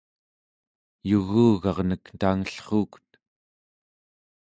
[1.09, 3.09] yugugarnek tangellruukut